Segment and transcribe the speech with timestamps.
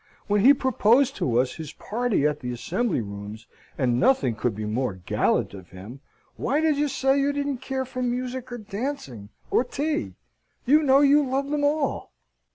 [0.25, 3.45] When he proposed to us his party at the Assembly Rooms,
[3.77, 5.99] and nothing could be more gallant of him,
[6.37, 10.15] why did you say you didn't care for music, or dancing, or tea?
[10.65, 12.11] You know you love them all!"